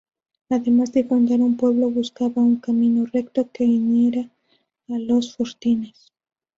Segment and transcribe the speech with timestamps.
[0.49, 4.21] Además de fundar un pueblo, buscaba un camino recto que uniera
[4.89, 6.11] a los fortines.